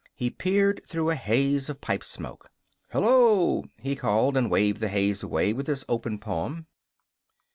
He 0.15 0.31
peered 0.31 0.81
through 0.87 1.11
a 1.11 1.15
haze 1.15 1.69
of 1.69 1.79
pipe 1.79 2.03
smoke. 2.03 2.49
"Hello!" 2.89 3.63
he 3.83 3.95
called, 3.95 4.35
and 4.35 4.49
waved 4.49 4.79
the 4.81 4.87
haze 4.89 5.21
away 5.21 5.53
with 5.53 5.67
his 5.67 5.85
open 5.87 6.17
palm. 6.17 6.65